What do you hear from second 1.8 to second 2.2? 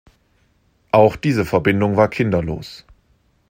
war